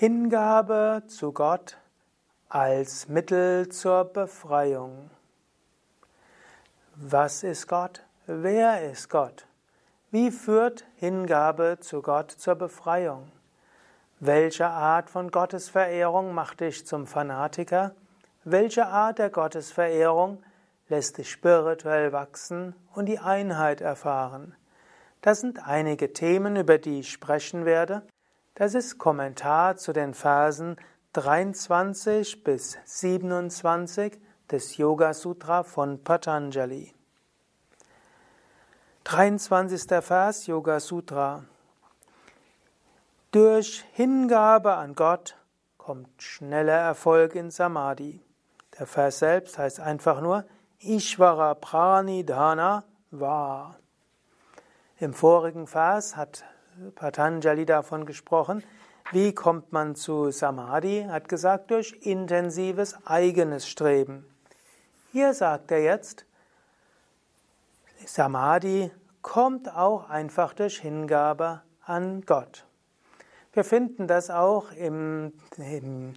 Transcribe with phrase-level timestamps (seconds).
[0.00, 1.76] Hingabe zu Gott
[2.48, 5.10] als Mittel zur Befreiung.
[6.94, 8.02] Was ist Gott?
[8.24, 9.46] Wer ist Gott?
[10.10, 13.30] Wie führt Hingabe zu Gott zur Befreiung?
[14.20, 17.94] Welche Art von Gottesverehrung macht dich zum Fanatiker?
[18.44, 20.42] Welche Art der Gottesverehrung
[20.88, 24.56] lässt dich spirituell wachsen und die Einheit erfahren?
[25.20, 28.00] Das sind einige Themen, über die ich sprechen werde.
[28.60, 30.76] Das ist Kommentar zu den Versen
[31.14, 34.20] 23 bis 27
[34.50, 36.92] des Yoga Sutra von Patanjali.
[39.04, 40.04] 23.
[40.04, 41.46] Vers Yoga Sutra.
[43.30, 45.38] Durch Hingabe an Gott
[45.78, 48.20] kommt schneller Erfolg in Samadhi.
[48.78, 50.44] Der Vers selbst heißt einfach nur
[50.80, 53.78] Ishvara Pranidhana Va.
[54.98, 56.44] Im vorigen Vers hat
[56.94, 58.62] Patanjali davon gesprochen,
[59.12, 64.24] wie kommt man zu Samadhi, hat gesagt, durch intensives eigenes Streben.
[65.12, 66.24] Hier sagt er jetzt,
[68.06, 68.90] Samadhi
[69.22, 72.66] kommt auch einfach durch Hingabe an Gott.
[73.52, 76.14] Wir finden das auch im, in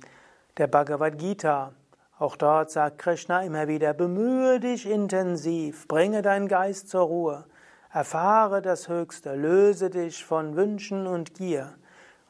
[0.58, 1.74] der Bhagavad Gita.
[2.20, 7.46] Auch dort sagt Krishna immer wieder, bemühe dich intensiv, bringe deinen Geist zur Ruhe.
[7.94, 11.76] Erfahre das Höchste, löse dich von Wünschen und Gier.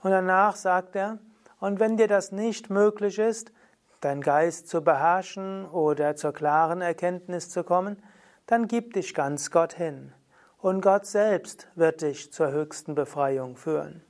[0.01, 1.19] Und danach sagt er,
[1.61, 3.53] und wenn dir das nicht möglich ist,
[4.01, 8.03] dein Geist zu beherrschen oder zur klaren Erkenntnis zu kommen,
[8.45, 10.11] dann gib dich ganz Gott hin.
[10.57, 14.03] Und Gott selbst wird dich zur höchsten Befreiung führen.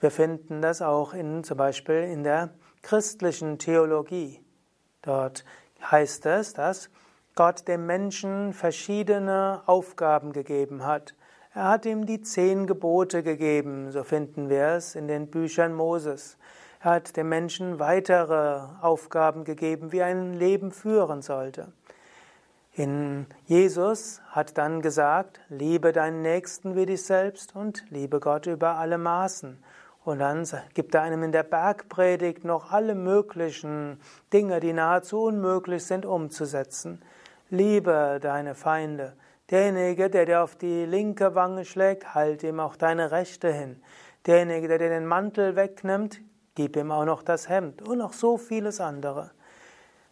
[0.00, 2.50] Wir finden das auch in, zum Beispiel in der
[2.82, 4.44] christlichen Theologie.
[5.00, 5.46] Dort
[5.90, 6.90] heißt es, dass
[7.36, 11.14] Gott dem Menschen verschiedene Aufgaben gegeben hat.
[11.52, 16.36] Er hat ihm die zehn Gebote gegeben, so finden wir es in den Büchern Moses.
[16.80, 21.72] Er hat dem Menschen weitere Aufgaben gegeben, wie er ein Leben führen sollte.
[22.72, 28.76] In Jesus hat dann gesagt, liebe deinen Nächsten wie dich selbst und liebe Gott über
[28.76, 29.58] alle Maßen.
[30.04, 33.98] Und dann gibt er einem in der Bergpredigt noch alle möglichen
[34.32, 37.00] Dinge, die nahezu unmöglich sind umzusetzen.
[37.54, 39.14] Liebe deine Feinde.
[39.50, 43.80] Derjenige, der dir auf die linke Wange schlägt, halt ihm auch deine rechte hin.
[44.26, 46.20] Derjenige, der dir den Mantel wegnimmt,
[46.54, 49.30] gib ihm auch noch das Hemd und noch so vieles andere.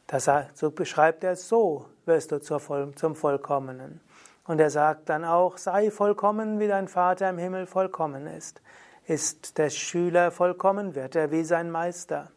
[0.07, 4.01] Das, so beschreibt er es so, wirst du zum Vollkommenen.
[4.45, 8.61] Und er sagt dann auch, sei vollkommen, wie dein Vater im Himmel vollkommen ist.
[9.07, 12.31] Ist der Schüler vollkommen, wird er wie sein Meister.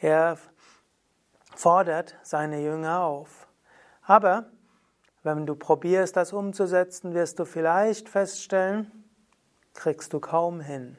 [0.00, 0.38] Er
[1.54, 3.46] fordert seine Jünger auf.
[4.02, 4.46] Aber
[5.22, 8.90] wenn du probierst, das umzusetzen, wirst du vielleicht feststellen,
[9.74, 10.96] kriegst du kaum hin.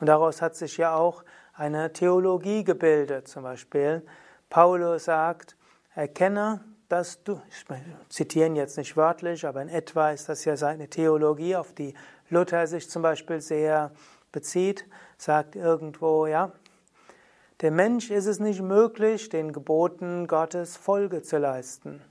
[0.00, 1.22] Und daraus hat sich ja auch
[1.54, 3.28] eine Theologie gebildet.
[3.28, 4.04] Zum Beispiel
[4.50, 5.56] Paulus sagt,
[5.94, 7.64] erkenne, dass du, ich
[8.08, 11.94] zitiere jetzt nicht wörtlich, aber in etwa ist das ja seine Theologie, auf die
[12.28, 13.92] Luther sich zum Beispiel sehr
[14.32, 14.84] bezieht,
[15.16, 16.52] sagt irgendwo, ja,
[17.62, 22.02] dem Mensch ist es nicht möglich, den Geboten Gottes Folge zu leisten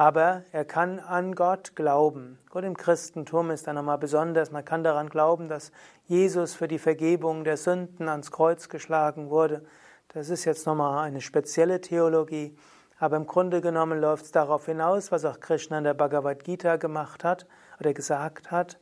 [0.00, 2.38] aber er kann an Gott glauben.
[2.48, 4.50] Gott im Christentum ist dann nochmal besonders.
[4.50, 5.72] Man kann daran glauben, dass
[6.06, 9.62] Jesus für die Vergebung der Sünden ans Kreuz geschlagen wurde.
[10.08, 12.56] Das ist jetzt nochmal eine spezielle Theologie.
[12.98, 16.76] Aber im Grunde genommen läuft es darauf hinaus, was auch Krishna in der Bhagavad Gita
[16.76, 17.46] gemacht hat
[17.78, 18.78] oder gesagt hat.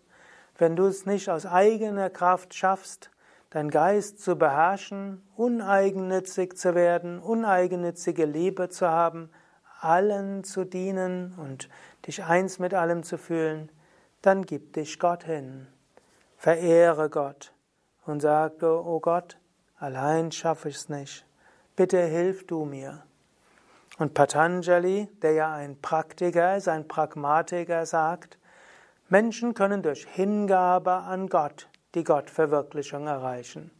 [0.57, 3.11] Wenn du es nicht aus eigener Kraft schaffst,
[3.51, 9.31] deinen Geist zu beherrschen, uneigennützig zu werden, uneigennützige Liebe zu haben,
[9.81, 11.69] allen zu dienen und
[12.07, 13.71] dich eins mit allem zu fühlen,
[14.23, 15.69] dann gib dich Gott hin.
[16.37, 17.53] Verehre Gott
[18.07, 19.39] und sage, oh Gott,
[19.79, 21.27] allein schaffe ich es nicht.
[21.77, 23.03] Bitte hilf du mir.
[23.99, 28.39] Und Patanjali, der ja ein Praktiker ist, ein Pragmatiker, sagt,
[29.09, 33.71] Menschen können durch Hingabe an Gott die Gottverwirklichung erreichen.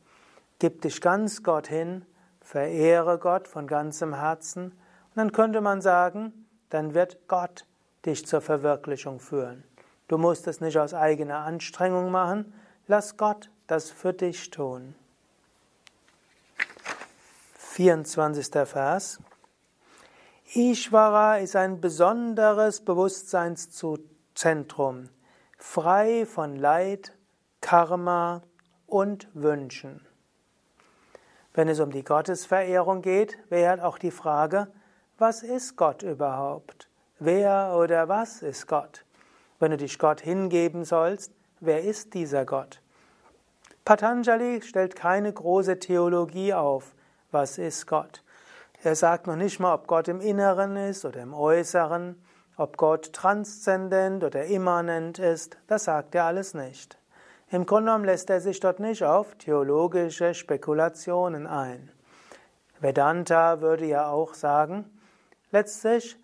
[0.59, 2.05] Gib dich ganz Gott hin,
[2.41, 4.73] verehre Gott von ganzem Herzen
[5.19, 7.65] dann könnte man sagen, dann wird Gott
[8.07, 9.65] dich zur Verwirklichung führen.
[10.07, 12.55] Du musst es nicht aus eigener Anstrengung machen,
[12.87, 14.95] lass Gott das für dich tun.
[17.57, 18.47] 24.
[18.67, 19.19] Vers.
[20.55, 25.09] Ishvara ist ein besonderes Bewusstseinszentrum,
[25.59, 27.13] frei von Leid,
[27.61, 28.43] Karma
[28.87, 30.07] und Wünschen.
[31.53, 34.69] Wenn es um die Gottesverehrung geht, wäre auch die Frage,
[35.19, 36.89] was ist Gott überhaupt?
[37.19, 39.05] Wer oder was ist Gott?
[39.59, 42.81] Wenn du dich Gott hingeben sollst, wer ist dieser Gott?
[43.85, 46.95] Patanjali stellt keine große Theologie auf.
[47.33, 48.23] Was ist Gott?
[48.85, 52.23] Er sagt noch nicht mal, ob Gott im Inneren ist oder im Äußeren,
[52.57, 55.59] ob Gott transzendent oder immanent ist.
[55.67, 56.97] Das sagt er alles nicht.
[57.51, 61.91] Im Grunde genommen lässt er sich dort nicht auf theologische Spekulationen ein.
[62.79, 64.85] Vedanta würde ja auch sagen,
[65.51, 66.19] letztlich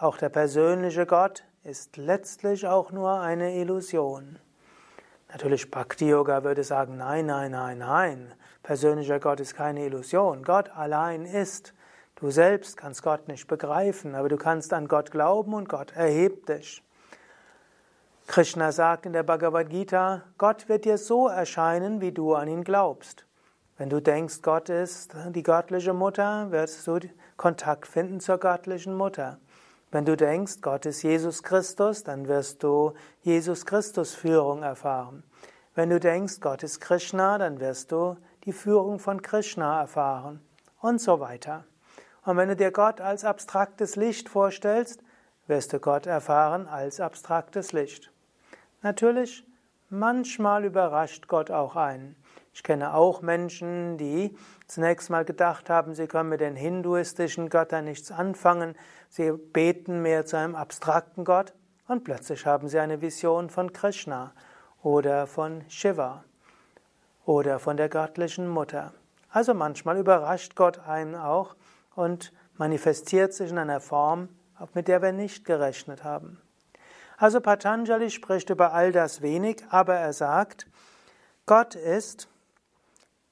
[0.00, 4.38] auch der persönliche Gott ist letztlich auch nur eine Illusion.
[5.30, 10.42] Natürlich Bhakti Yoga würde sagen, nein, nein, nein, nein, persönlicher Gott ist keine Illusion.
[10.42, 11.74] Gott allein ist.
[12.16, 16.48] Du selbst kannst Gott nicht begreifen, aber du kannst an Gott glauben und Gott erhebt
[16.48, 16.82] dich.
[18.26, 22.64] Krishna sagt in der Bhagavad Gita, Gott wird dir so erscheinen, wie du an ihn
[22.64, 23.26] glaubst.
[23.76, 27.00] Wenn du denkst, Gott ist die göttliche Mutter, wirst du
[27.36, 29.38] Kontakt finden zur göttlichen Mutter.
[29.90, 35.22] Wenn du denkst, Gott ist Jesus Christus, dann wirst du Jesus Christus Führung erfahren.
[35.74, 40.40] Wenn du denkst, Gott ist Krishna, dann wirst du die Führung von Krishna erfahren
[40.80, 41.64] und so weiter.
[42.24, 45.02] Und wenn du dir Gott als abstraktes Licht vorstellst,
[45.46, 48.10] wirst du Gott erfahren als abstraktes Licht.
[48.82, 49.46] Natürlich,
[49.90, 52.16] manchmal überrascht Gott auch einen.
[52.54, 54.36] Ich kenne auch Menschen, die
[54.68, 58.76] zunächst mal gedacht haben, sie können mit den hinduistischen Göttern nichts anfangen,
[59.08, 61.52] sie beten mehr zu einem abstrakten Gott
[61.88, 64.32] und plötzlich haben sie eine Vision von Krishna
[64.84, 66.22] oder von Shiva
[67.26, 68.94] oder von der göttlichen Mutter.
[69.30, 71.56] Also manchmal überrascht Gott einen auch
[71.96, 74.28] und manifestiert sich in einer Form,
[74.74, 76.40] mit der wir nicht gerechnet haben.
[77.16, 80.68] Also Patanjali spricht über all das wenig, aber er sagt,
[81.46, 82.28] Gott ist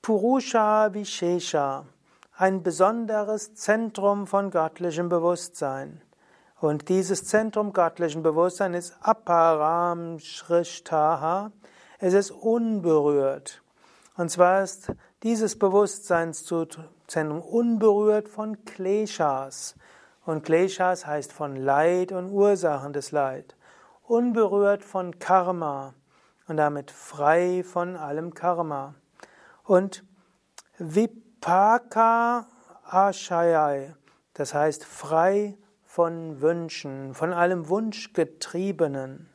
[0.05, 1.87] Purusha Vishesha,
[2.37, 6.03] ein besonderes Zentrum von göttlichem Bewusstsein.
[6.61, 11.53] Und dieses Zentrum göttlichen Bewusstseins ist Aparam Shrishtaha.
[12.01, 13.63] Es ist unberührt.
[14.17, 19.77] Und zwar ist dieses Bewusstseinszentrum unberührt von Kleshas.
[20.27, 23.55] Und Kleshas heißt von Leid und Ursachen des Leid.
[24.09, 25.95] Unberührt von Karma
[26.49, 28.97] und damit frei von allem Karma
[29.65, 30.05] und
[30.79, 32.47] Vipaka
[32.85, 33.95] Ashayai,
[34.35, 39.29] das heißt frei von Wünschen, von allem Wunschgetriebenen.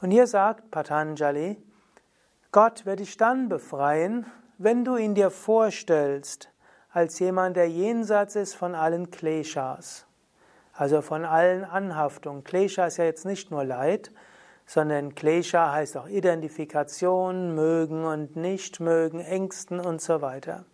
[0.00, 1.62] Und hier sagt Patanjali,
[2.50, 4.26] Gott wird dich dann befreien,
[4.58, 6.50] wenn du ihn dir vorstellst
[6.90, 10.06] als jemand, der jenseits ist von allen Kleshas,
[10.74, 12.44] also von allen Anhaftungen.
[12.44, 14.10] Klesha ist ja jetzt nicht nur Leid,
[14.66, 20.64] sondern Klesha heißt auch Identifikation, mögen und nicht mögen, Ängsten und so weiter.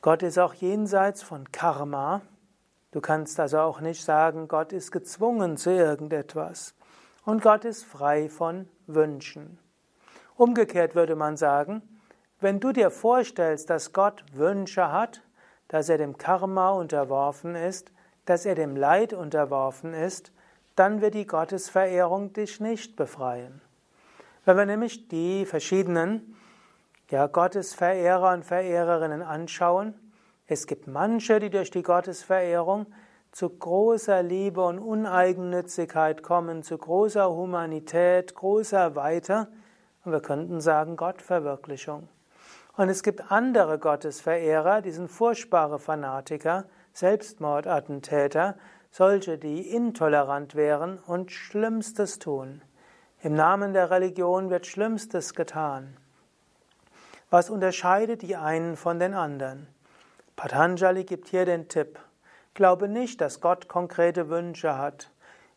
[0.00, 2.22] Gott ist auch jenseits von Karma.
[2.90, 6.74] Du kannst also auch nicht sagen, Gott ist gezwungen zu irgendetwas.
[7.24, 9.58] Und Gott ist frei von Wünschen.
[10.36, 11.82] Umgekehrt würde man sagen,
[12.40, 15.22] wenn du dir vorstellst, dass Gott Wünsche hat,
[15.68, 17.92] dass er dem Karma unterworfen ist,
[18.24, 20.31] dass er dem Leid unterworfen ist,
[20.76, 23.60] dann wird die Gottesverehrung dich nicht befreien.
[24.44, 26.36] Wenn wir nämlich die verschiedenen
[27.10, 29.94] ja, Gottesverehrer und Verehrerinnen anschauen,
[30.46, 32.86] es gibt manche, die durch die Gottesverehrung
[33.30, 39.48] zu großer Liebe und Uneigennützigkeit kommen, zu großer Humanität, großer Weite,
[40.04, 42.08] und wir könnten sagen Gottverwirklichung.
[42.76, 48.56] Und es gibt andere Gottesverehrer, die sind furchtbare Fanatiker, Selbstmordattentäter,
[48.92, 52.60] solche, die intolerant wären und Schlimmstes tun.
[53.22, 55.96] Im Namen der Religion wird Schlimmstes getan.
[57.30, 59.66] Was unterscheidet die einen von den anderen?
[60.36, 61.98] Patanjali gibt hier den Tipp.
[62.52, 65.10] Glaube nicht, dass Gott konkrete Wünsche hat.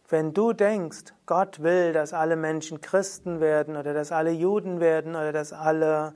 [0.07, 5.15] Wenn du denkst, Gott will, dass alle Menschen Christen werden oder dass alle Juden werden
[5.15, 6.13] oder dass alle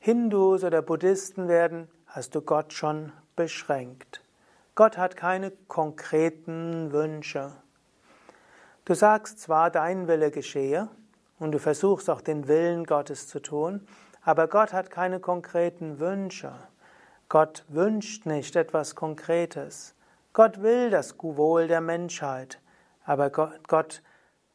[0.00, 4.25] Hindus oder Buddhisten werden, hast du Gott schon beschränkt.
[4.76, 7.50] Gott hat keine konkreten Wünsche.
[8.84, 10.90] Du sagst zwar, dein Wille geschehe,
[11.38, 13.88] und du versuchst auch den Willen Gottes zu tun,
[14.22, 16.52] aber Gott hat keine konkreten Wünsche.
[17.30, 19.94] Gott wünscht nicht etwas Konkretes.
[20.34, 22.60] Gott will das Wohl der Menschheit,
[23.04, 24.02] aber Gott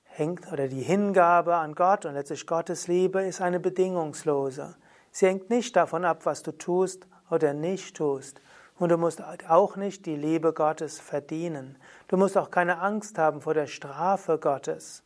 [0.03, 4.75] hängt oder die Hingabe an Gott und letztlich Gottes Liebe ist eine bedingungslose.
[5.09, 8.39] Sie hängt nicht davon ab, was du tust oder nicht tust.
[8.81, 11.77] Und du musst auch nicht die Liebe Gottes verdienen.
[12.07, 15.03] Du musst auch keine Angst haben vor der Strafe Gottes,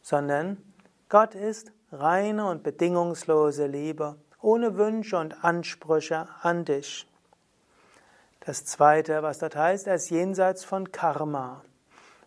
[0.00, 0.56] sondern
[1.08, 7.06] Gott ist reine und bedingungslose Liebe, ohne Wünsche und Ansprüche an dich.
[8.40, 11.62] Das Zweite, was dort heißt, er ist jenseits von Karma.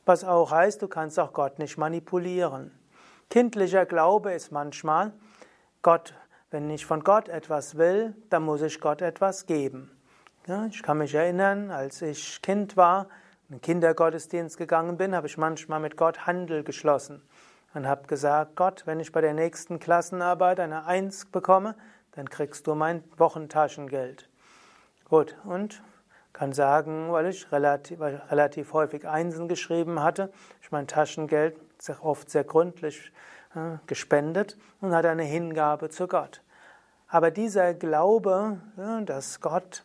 [0.06, 2.72] Was auch heißt, du kannst auch Gott nicht manipulieren.
[3.30, 5.12] Kindlicher Glaube ist manchmal,
[5.82, 6.14] Gott,
[6.52, 9.92] wenn ich von Gott etwas will, dann muss ich Gott etwas geben.
[10.48, 13.08] Ja, ich kann mich erinnern, als ich Kind war,
[13.50, 17.24] in den Kindergottesdienst gegangen bin, habe ich manchmal mit Gott Handel geschlossen
[17.74, 21.74] und habe gesagt, Gott, wenn ich bei der nächsten Klassenarbeit eine Eins bekomme,
[22.12, 24.30] dann kriegst du mein Wochentaschengeld.
[25.06, 25.82] Gut, und
[26.32, 32.06] kann sagen, weil ich relativ, weil relativ häufig Einsen geschrieben hatte, ich mein Taschengeld sehr
[32.06, 33.12] oft sehr gründlich
[33.56, 36.44] äh, gespendet und hatte eine Hingabe zu Gott.
[37.08, 39.84] Aber dieser Glaube, ja, dass Gott,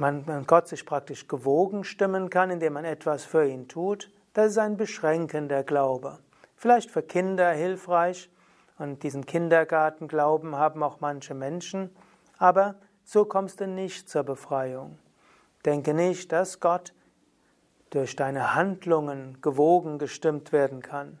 [0.00, 4.58] man, Gott sich praktisch gewogen stimmen kann, indem man etwas für ihn tut, das ist
[4.58, 6.18] ein beschränkender Glaube.
[6.56, 8.30] Vielleicht für Kinder hilfreich
[8.78, 11.90] und diesen Kindergartenglauben haben auch manche Menschen,
[12.38, 14.98] aber so kommst du nicht zur Befreiung.
[15.64, 16.94] Denke nicht, dass Gott
[17.90, 21.18] durch deine Handlungen gewogen gestimmt werden kann.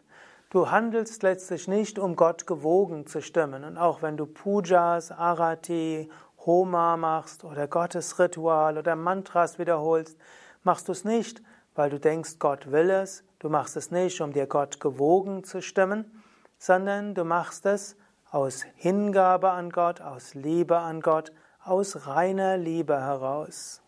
[0.50, 3.62] Du handelst letztlich nicht, um Gott gewogen zu stimmen.
[3.62, 6.10] Und auch wenn du Pujas, Arati,
[6.46, 10.18] Homa machst oder Gottesritual oder Mantras wiederholst,
[10.62, 11.42] machst du es nicht,
[11.74, 13.24] weil du denkst, Gott will es.
[13.38, 16.22] Du machst es nicht, um dir Gott gewogen zu stimmen,
[16.58, 17.96] sondern du machst es
[18.30, 21.32] aus Hingabe an Gott, aus Liebe an Gott,
[21.64, 23.82] aus reiner Liebe heraus.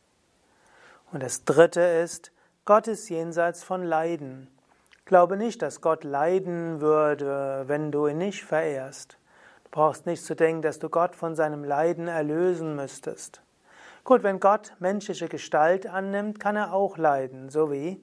[1.13, 2.33] Und das dritte ist,
[2.65, 4.49] Gott ist jenseits von Leiden.
[5.05, 9.19] Glaube nicht, dass Gott leiden würde, wenn du ihn nicht verehrst.
[9.73, 13.43] Brauchst nicht zu denken, dass du Gott von seinem Leiden erlösen müsstest.
[14.05, 18.01] Gut, wenn Gott menschliche Gestalt annimmt, kann er auch leiden, so wie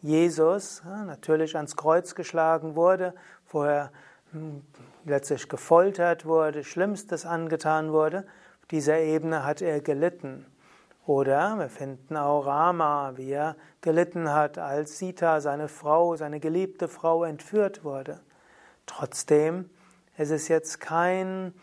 [0.00, 3.92] Jesus natürlich ans Kreuz geschlagen wurde, vorher
[4.32, 4.62] hm,
[5.04, 8.24] letztlich gefoltert wurde, Schlimmstes angetan wurde
[8.70, 10.46] dieser Ebene hat er gelitten.
[11.06, 16.86] Oder wir finden auch Rama, wie er gelitten hat, als Sita, seine Frau, seine geliebte
[16.86, 18.20] Frau, entführt wurde.
[18.86, 19.70] Trotzdem,
[20.16, 21.54] es ist jetzt kein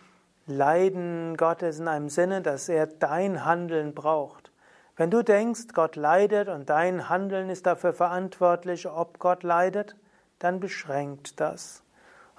[0.46, 4.52] Leiden Gottes in einem Sinne, dass er dein Handeln braucht.
[4.96, 9.96] Wenn du denkst, Gott leidet und dein Handeln ist dafür verantwortlich, ob Gott leidet,
[10.40, 11.84] dann beschränkt das.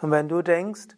[0.00, 0.96] Und wenn du denkst,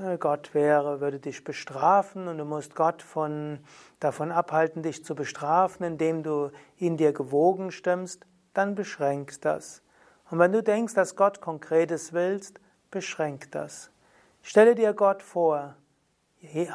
[0.00, 3.58] äh, Gott wäre, würde dich bestrafen und du musst Gott von,
[4.00, 9.82] davon abhalten, dich zu bestrafen, indem du ihn dir gewogen stimmst, dann beschränkt das.
[10.30, 12.58] Und wenn du denkst, dass Gott Konkretes willst,
[12.90, 13.90] beschränkt das.
[14.42, 15.76] Stelle dir Gott vor,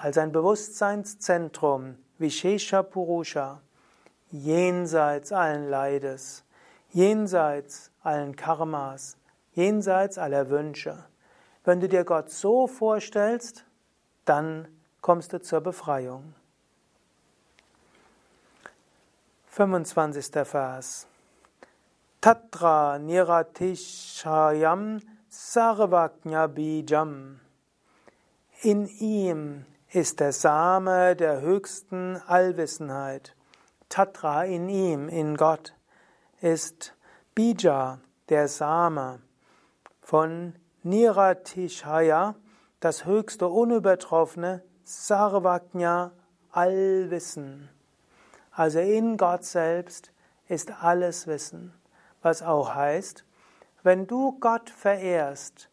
[0.01, 3.61] als ein Bewusstseinszentrum, Vishesha Purusha,
[4.31, 6.43] jenseits allen Leides,
[6.91, 9.17] jenseits allen Karmas,
[9.53, 11.05] jenseits aller Wünsche.
[11.63, 13.65] Wenn du dir Gott so vorstellst,
[14.23, 14.67] dann
[15.01, 16.33] kommst du zur Befreiung.
[19.47, 20.45] 25.
[20.45, 21.07] Vers.
[22.21, 27.39] Tatra niratishayam sarvajna bijam.
[28.63, 33.35] In ihm ist der Same der höchsten Allwissenheit.
[33.87, 35.75] Tatra in ihm, in Gott,
[36.41, 36.95] ist
[37.35, 37.99] Bija,
[38.29, 39.21] der Same
[40.01, 42.33] von Niratishaya,
[42.79, 46.13] das höchste Unübertroffene, Sarvajna,
[46.51, 47.69] Allwissen.
[48.49, 50.11] Also in Gott selbst
[50.47, 51.75] ist alles Wissen,
[52.23, 53.23] was auch heißt,
[53.83, 55.69] wenn du Gott verehrst,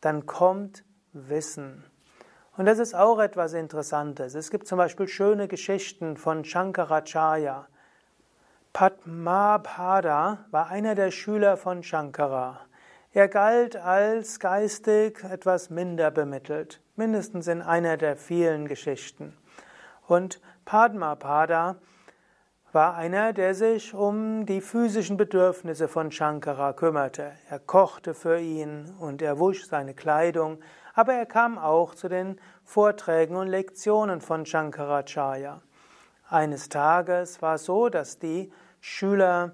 [0.00, 1.90] dann kommt Wissen.
[2.60, 4.34] Und das ist auch etwas Interessantes.
[4.34, 7.66] Es gibt zum Beispiel schöne Geschichten von Shankaracharya.
[8.74, 12.60] Padmapada war einer der Schüler von Shankara.
[13.14, 19.34] Er galt als geistig etwas minder bemittelt, mindestens in einer der vielen Geschichten.
[20.06, 21.76] Und Padmapada
[22.72, 27.32] war einer, der sich um die physischen Bedürfnisse von Shankara kümmerte.
[27.48, 30.58] Er kochte für ihn und er wusch seine Kleidung,
[30.94, 35.62] aber er kam auch zu den Vorträgen und Lektionen von Shankaracharya.
[36.28, 39.52] Eines Tages war es so, dass die Schüler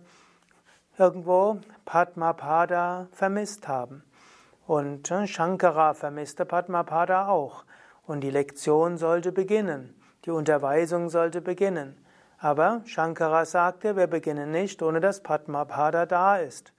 [0.99, 4.05] irgendwo Padmapada vermisst haben.
[4.67, 7.65] Und äh, Shankara vermisste Padmapada auch.
[8.07, 12.05] Und die Lektion sollte beginnen, die Unterweisung sollte beginnen.
[12.39, 16.73] Aber Shankara sagte, wir beginnen nicht, ohne dass Padmapada da ist.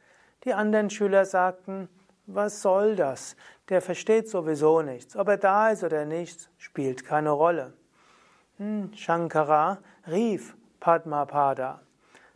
[0.44, 1.90] Die anderen Schüler sagten,
[2.26, 3.36] was soll das?
[3.70, 5.16] Der versteht sowieso nichts.
[5.16, 7.74] Ob er da ist oder nicht, spielt keine Rolle.
[8.58, 11.82] Hm, Shankara rief Padmapada.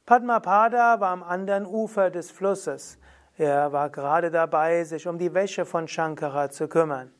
[0.05, 2.97] Padmapada war am anderen Ufer des Flusses.
[3.37, 7.13] Er war gerade dabei, sich um die Wäsche von Shankara zu kümmern.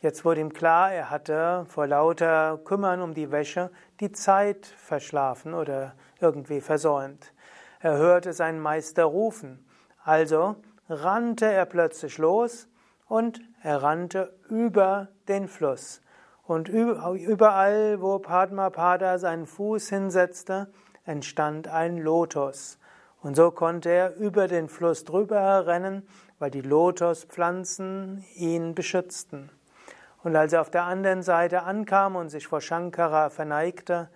[0.00, 3.70] Jetzt wurde ihm klar, er hatte vor lauter Kümmern um die Wäsche
[4.00, 7.34] die Zeit verschlafen oder irgendwie versäumt.
[7.80, 9.64] Er hörte seinen Meister rufen.
[10.04, 10.56] Also
[10.88, 12.68] rannte er plötzlich los
[13.08, 16.02] und er rannte über den Fluss.
[16.46, 20.70] Und überall, wo Padmapada seinen Fuß hinsetzte,
[21.04, 22.78] entstand ein Lotus.
[23.20, 26.06] Und so konnte er über den Fluss drüber rennen,
[26.38, 29.50] weil die Lotuspflanzen ihn beschützten.
[30.22, 34.08] Und als er auf der anderen Seite ankam und sich vor Shankara verneigte,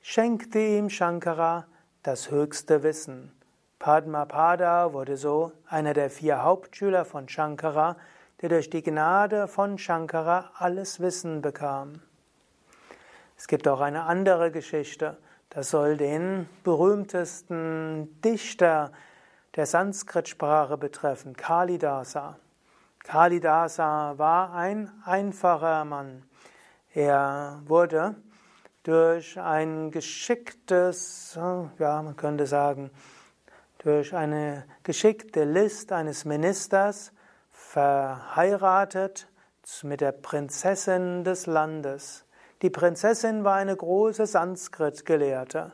[0.00, 1.66] schenkte ihm Shankara
[2.02, 3.32] das höchste Wissen.
[3.78, 7.96] Padmapada wurde so einer der vier Hauptschüler von Shankara,
[8.42, 12.02] der durch die Gnade von Shankara alles Wissen bekam.
[13.36, 15.16] Es gibt auch eine andere Geschichte,
[15.48, 18.90] das soll den berühmtesten Dichter
[19.54, 22.36] der Sanskrit-Sprache betreffen, Kalidasa.
[23.04, 26.24] Kalidasa war ein einfacher Mann.
[26.94, 28.16] Er wurde
[28.82, 31.38] durch ein geschicktes,
[31.78, 32.90] ja, man könnte sagen,
[33.78, 37.12] durch eine geschickte List eines Ministers
[37.72, 39.28] verheiratet
[39.82, 42.26] mit der Prinzessin des Landes.
[42.60, 45.72] Die Prinzessin war eine große Sanskrit-Gelehrte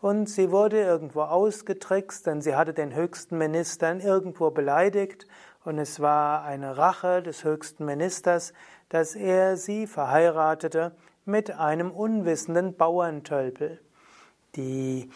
[0.00, 5.26] und sie wurde irgendwo ausgetrickst, denn sie hatte den höchsten Ministern irgendwo beleidigt
[5.64, 8.52] und es war eine Rache des höchsten Ministers,
[8.88, 10.92] dass er sie verheiratete
[11.24, 13.80] mit einem unwissenden Bauerntölpel.
[14.54, 15.10] Die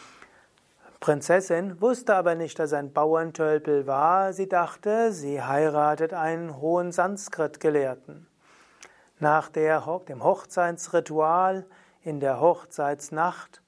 [1.05, 4.33] Prinzessin wusste aber nicht, dass ein Bauerntölpel war.
[4.33, 8.27] Sie dachte, sie heiratet einen hohen Sanskrit-Gelehrten.
[9.19, 11.67] Nach der, dem Hochzeitsritual
[12.01, 13.61] in der Hochzeitsnacht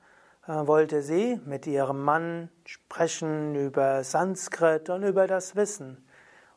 [0.49, 6.09] äh, wollte sie mit ihrem Mann sprechen über Sanskrit und über das Wissen.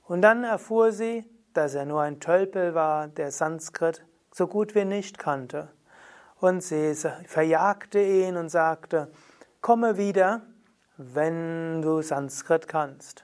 [0.05, 4.85] Und dann erfuhr sie, dass er nur ein Tölpel war, der Sanskrit so gut wie
[4.85, 5.73] nicht kannte.
[6.39, 6.95] Und sie
[7.25, 9.11] verjagte ihn und sagte,
[9.59, 10.43] komme wieder,
[11.01, 13.23] wenn du Sanskrit kannst.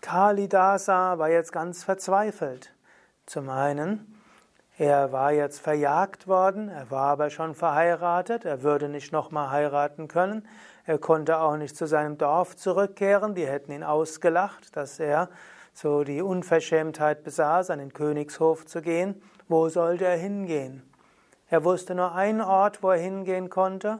[0.00, 2.72] Kalidasa war jetzt ganz verzweifelt.
[3.26, 4.20] Zum einen,
[4.78, 10.06] er war jetzt verjagt worden, er war aber schon verheiratet, er würde nicht nochmal heiraten
[10.06, 10.46] können,
[10.84, 15.30] er konnte auch nicht zu seinem Dorf zurückkehren, die hätten ihn ausgelacht, dass er
[15.72, 19.20] so die Unverschämtheit besaß, an den Königshof zu gehen.
[19.48, 20.88] Wo sollte er hingehen?
[21.48, 23.98] Er wusste nur einen Ort, wo er hingehen konnte,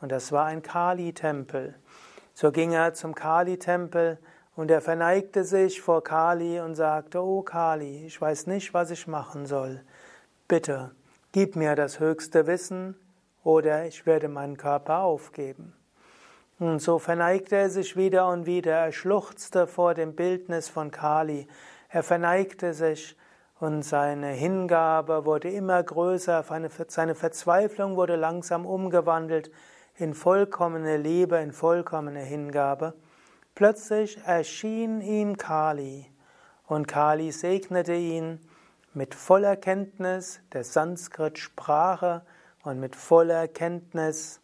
[0.00, 1.76] und das war ein Kali-Tempel.
[2.34, 4.18] So ging er zum Kali-Tempel
[4.56, 9.06] und er verneigte sich vor Kali und sagte, O Kali, ich weiß nicht, was ich
[9.06, 9.82] machen soll.
[10.48, 10.90] Bitte,
[11.30, 12.96] gib mir das höchste Wissen
[13.44, 15.74] oder ich werde meinen Körper aufgeben.
[16.58, 21.46] Und so verneigte er sich wieder und wieder, er schluchzte vor dem Bildnis von Kali,
[21.88, 23.16] er verneigte sich
[23.60, 26.44] und seine Hingabe wurde immer größer,
[26.88, 29.52] seine Verzweiflung wurde langsam umgewandelt
[29.96, 32.94] in vollkommene Liebe, in vollkommene Hingabe.
[33.54, 36.06] Plötzlich erschien ihm Kali
[36.66, 38.40] und Kali segnete ihn
[38.92, 42.22] mit voller Kenntnis der Sanskrit-Sprache
[42.62, 44.40] und mit voller Kenntnis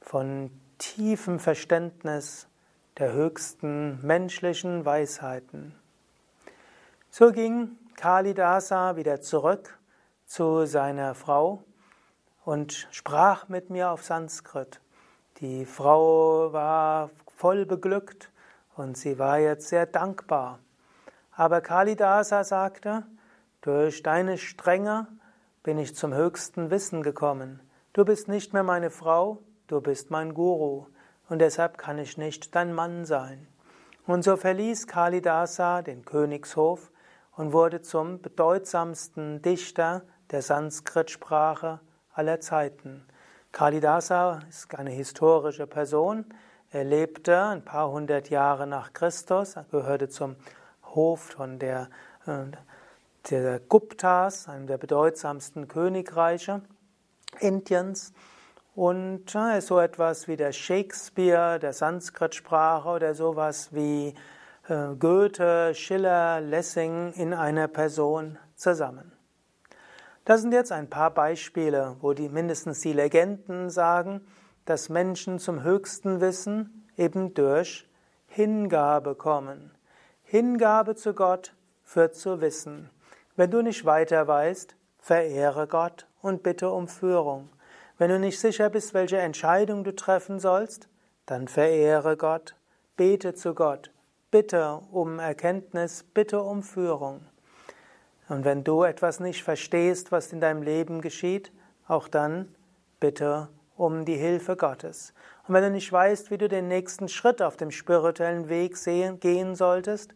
[0.00, 2.48] von tiefem Verständnis
[2.98, 5.74] der höchsten menschlichen Weisheiten.
[7.10, 9.78] So ging Kalidasa wieder zurück
[10.24, 11.62] zu seiner Frau
[12.44, 14.80] und sprach mit mir auf Sanskrit.
[15.38, 18.30] Die Frau war voll beglückt
[18.76, 20.58] und sie war jetzt sehr dankbar.
[21.32, 23.04] Aber Kalidasa sagte,
[23.60, 25.06] durch deine Strenge
[25.62, 27.60] bin ich zum höchsten Wissen gekommen.
[27.92, 30.86] Du bist nicht mehr meine Frau, du bist mein Guru
[31.28, 33.46] und deshalb kann ich nicht dein Mann sein.
[34.06, 36.90] Und so verließ Kalidasa den Königshof
[37.36, 41.80] und wurde zum bedeutsamsten Dichter der Sanskrit-Sprache
[42.14, 43.04] aller Zeiten.
[43.52, 46.24] Kalidasa ist eine historische Person.
[46.70, 50.36] Er lebte ein paar hundert Jahre nach Christus, er gehörte zum
[50.94, 51.88] Hof von der,
[52.26, 52.44] äh,
[53.30, 56.62] der Guptas, einem der bedeutsamsten Königreiche
[57.40, 58.12] Indiens.
[58.74, 64.14] Und er ist so etwas wie der Shakespeare der Sanskrit-Sprache oder sowas wie
[64.68, 69.11] äh, Goethe, Schiller, Lessing in einer Person zusammen.
[70.24, 74.20] Das sind jetzt ein paar Beispiele, wo die mindestens die Legenden sagen,
[74.64, 77.88] dass Menschen zum höchsten Wissen eben durch
[78.28, 79.72] Hingabe kommen.
[80.22, 82.88] Hingabe zu Gott führt zu Wissen.
[83.34, 87.48] Wenn du nicht weiter weißt, verehre Gott und bitte um Führung.
[87.98, 90.88] Wenn du nicht sicher bist, welche Entscheidung du treffen sollst,
[91.26, 92.54] dann verehre Gott,
[92.96, 93.90] bete zu Gott,
[94.30, 97.26] bitte um Erkenntnis, bitte um Führung.
[98.32, 101.52] Und wenn du etwas nicht verstehst, was in deinem Leben geschieht,
[101.86, 102.48] auch dann
[102.98, 105.12] bitte um die Hilfe Gottes.
[105.46, 109.20] Und wenn du nicht weißt, wie du den nächsten Schritt auf dem spirituellen Weg sehen,
[109.20, 110.14] gehen solltest,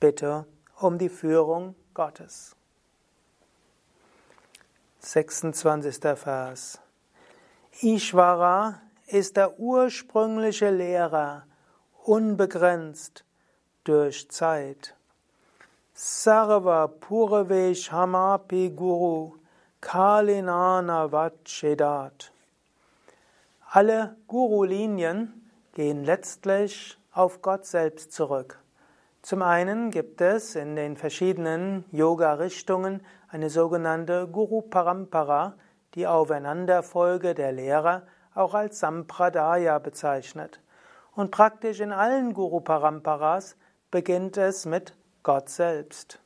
[0.00, 0.46] bitte
[0.80, 2.56] um die Führung Gottes.
[5.00, 5.98] 26.
[6.18, 6.80] Vers.
[7.82, 11.44] Ishvara ist der ursprüngliche Lehrer,
[12.02, 13.26] unbegrenzt
[13.84, 14.96] durch Zeit.
[15.94, 19.32] Sarva Puravesh Hamapi Guru
[19.82, 22.30] Kalinana Vachedat.
[23.72, 28.58] Alle Guru-Linien gehen letztlich auf Gott selbst zurück.
[29.20, 35.56] Zum einen gibt es in den verschiedenen Yoga-Richtungen eine sogenannte Guru Parampara,
[35.94, 40.58] die Aufeinanderfolge der Lehrer auch als Sampradaya bezeichnet.
[41.14, 43.56] Und praktisch in allen Guru Paramparas
[43.90, 46.20] beginnt es mit Gott selbst.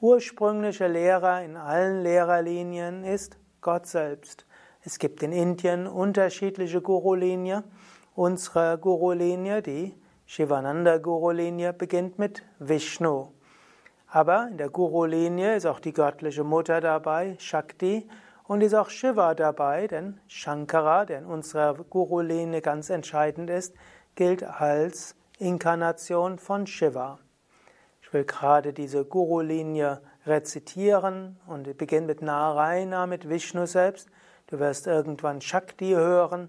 [0.00, 4.46] Ursprüngliche Lehrer in allen Lehrerlinien ist Gott selbst.
[4.82, 7.64] Es gibt in Indien unterschiedliche Guru-Linie.
[8.14, 9.92] Unsere Guru-Linie, die
[10.24, 13.32] Shivananda Guru-Linie, beginnt mit Vishnu.
[14.06, 18.08] Aber in der Guru-Linie ist auch die göttliche Mutter dabei, Shakti,
[18.44, 23.74] und ist auch Shiva dabei, denn Shankara, der in unserer Guru-Linie ganz entscheidend ist,
[24.14, 27.18] gilt als Inkarnation von Shiva.
[28.08, 34.08] Ich will gerade diese Guru-Linie rezitieren und beginne mit Narayana, mit Vishnu selbst.
[34.46, 36.48] Du wirst irgendwann Shakti hören,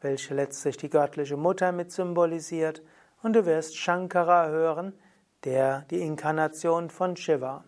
[0.00, 2.80] welche letztlich die göttliche Mutter mit symbolisiert,
[3.22, 4.94] und du wirst Shankara hören,
[5.44, 7.64] der die Inkarnation von Shiva.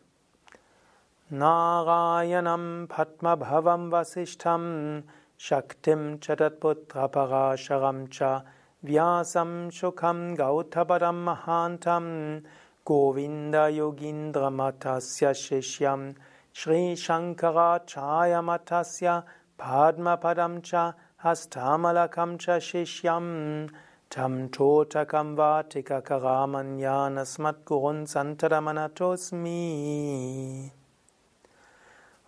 [1.29, 5.03] Narayanam Padmabhavam Vasishtam
[5.39, 8.47] Shaktim Chatatputra Parasharam Cha
[8.83, 12.45] Vyasam Shukam Gautapadam Mahantam
[12.87, 16.15] Govinda Yogindra Matasya Shishyam
[16.53, 19.25] Sri Shankara Chaya Matasya
[19.59, 20.95] Padma Padamcha
[21.25, 23.69] Hastamalakam Cha Shishyam
[24.09, 30.71] Tam Totakam Vatika Karamanyanasmat Gurun Santadamanatosmi.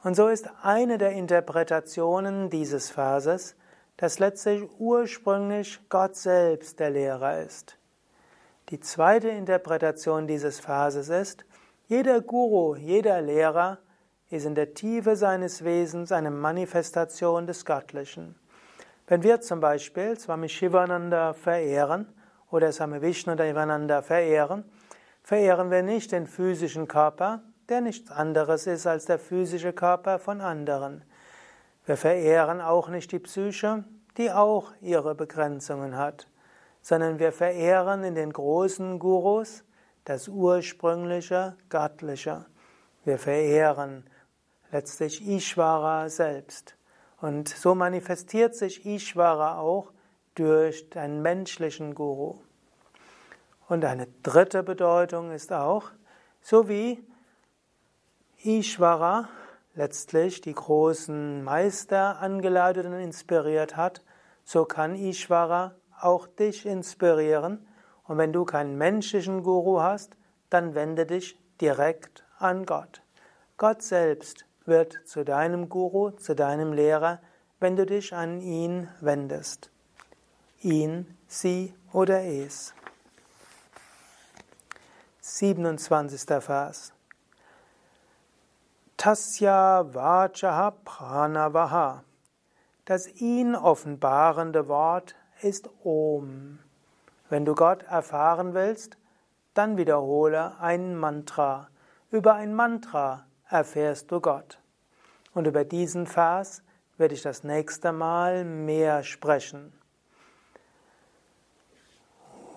[0.03, 3.55] Und so ist eine der Interpretationen dieses Verses,
[3.97, 7.78] dass letztlich ursprünglich Gott selbst der Lehrer ist.
[8.71, 11.47] Die zweite Interpretation dieses Verses ist,
[11.87, 13.79] jeder Guru, jeder Lehrer
[14.29, 18.35] ist in der Tiefe seines Wesens eine Manifestation des Göttlichen.
[19.07, 22.13] Wenn wir zum Beispiel Swami Shivananda verehren
[22.51, 24.65] oder Swami Vishnu Devananda verehren,
[25.23, 30.43] verehren wir nicht den physischen Körper, der nichts anderes ist als der physische Körper von
[30.43, 31.07] anderen.
[31.87, 33.85] Wir verehren auch nicht die Psyche,
[34.19, 36.27] die auch ihre Begrenzungen hat
[36.89, 39.63] sondern wir verehren in den großen Gurus
[40.05, 42.47] das ursprüngliche Göttliche.
[43.05, 44.09] Wir verehren
[44.73, 46.79] letztlich Ishvara selbst.
[47.21, 49.93] Und so manifestiert sich Ishvara auch
[50.35, 52.39] durch einen menschlichen Guru.
[53.69, 55.91] Und eine dritte Bedeutung ist auch,
[56.41, 57.07] so wie
[58.43, 59.29] Ishvara
[59.75, 64.03] letztlich die großen Meister angeleitet und inspiriert hat,
[64.43, 67.67] so kann Ishvara auch dich inspirieren.
[68.05, 70.17] Und wenn du keinen menschlichen Guru hast,
[70.51, 73.03] dann wende dich direkt an Gott.
[73.57, 77.21] Gott selbst wird zu deinem Guru, zu deinem Lehrer,
[77.61, 79.71] wenn du dich an ihn wendest.
[80.61, 82.75] Ihn, sie oder es.
[85.21, 86.43] 27.
[86.43, 86.93] Vers.
[88.97, 92.03] Tasya Vachaha Pranavaha.
[92.85, 96.59] Das ihn offenbarende Wort ist Om.
[97.29, 98.97] Wenn du Gott erfahren willst,
[99.55, 101.69] dann wiederhole ein Mantra.
[102.11, 104.59] Über ein Mantra erfährst du Gott.
[105.35, 106.63] Und über diesen Vers
[106.97, 109.73] werde ich das nächste Mal mehr sprechen.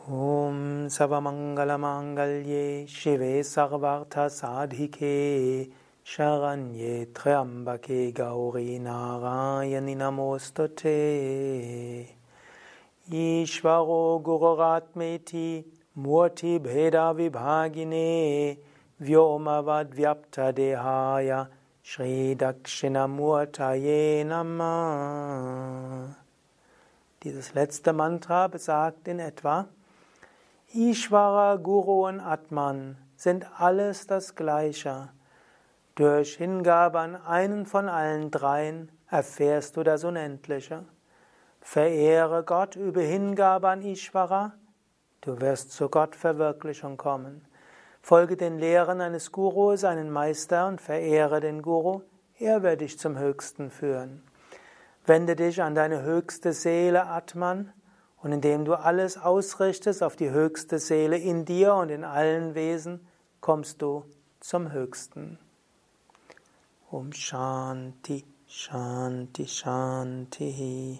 [0.07, 5.71] Om Savamangala Mangalye Shive Sarvartha Sadhike
[6.03, 10.81] Sharanye Triambake Gauri Narayani Namostate
[13.11, 15.65] Ishvaro Gururatmeti
[15.97, 18.57] Murti Bheda Vibhagine
[19.01, 21.49] Vyomavad Vyapta Dehaya
[21.83, 26.15] Shri Dakshinamurtaye Nama.
[27.21, 29.67] Dieses letzte Mantra besagt in etwa,
[30.73, 35.09] Ishvara, Guru und Atman sind alles das Gleiche.
[35.95, 40.85] Durch Hingabe an einen von allen dreien erfährst du das Unendliche.
[41.61, 44.53] Verehre Gott über Hingabe an Ishvara,
[45.21, 47.45] du wirst zur Gottverwirklichung kommen.
[48.01, 52.01] Folge den Lehren eines Guru, seinen Meister und verehre den Guru,
[52.39, 54.23] er wird dich zum Höchsten führen.
[55.05, 57.71] Wende dich an deine höchste Seele Atman
[58.21, 63.07] und indem du alles ausrichtest auf die höchste Seele in dir und in allen Wesen,
[63.39, 64.05] kommst du
[64.39, 65.39] zum Höchsten.
[66.89, 70.99] Um Shanti Shanti Shanti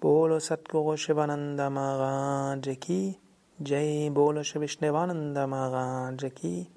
[0.00, 3.18] Bolo Shivananda Maharaj Ki
[3.62, 6.68] Jai Bolo Shri Vishnevananda Maharaj Ki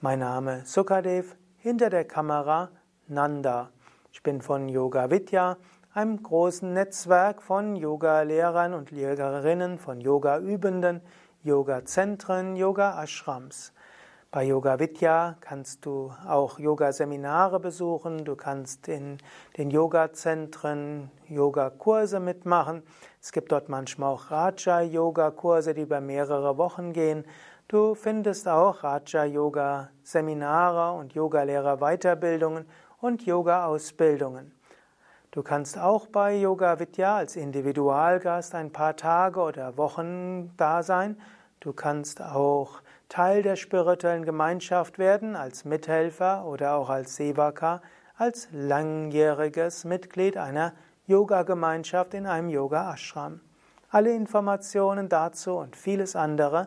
[0.00, 2.70] Mein Name Sukadev, hinter der Kamera
[3.06, 3.70] Nanda.
[4.12, 5.58] Ich bin von Yoga Vidya,
[5.92, 11.02] einem großen Netzwerk von Yoga-Lehrern und Lehrerinnen, von Yoga-Übenden,
[11.42, 13.73] Yoga-Zentren, Yoga-Ashrams.
[14.34, 19.18] Bei Yoga Vidya kannst du auch Yoga-Seminare besuchen, du kannst in
[19.56, 22.82] den Yoga-Zentren Yoga-Kurse mitmachen.
[23.22, 27.24] Es gibt dort manchmal auch Raja-Yoga-Kurse, die über mehrere Wochen gehen.
[27.68, 32.66] Du findest auch Raja-Yoga-Seminare und Yogalehrer-Weiterbildungen
[33.00, 34.52] und Yoga-Ausbildungen.
[35.30, 41.20] Du kannst auch bei Yoga Vidya als Individualgast ein paar Tage oder Wochen da sein.
[41.60, 42.82] Du kannst auch
[43.14, 47.80] Teil der spirituellen Gemeinschaft werden, als Mithelfer oder auch als Sevaka,
[48.16, 50.72] als langjähriges Mitglied einer
[51.06, 53.40] Yoga-Gemeinschaft in einem Yoga-Ashram.
[53.88, 56.66] Alle Informationen dazu und vieles andere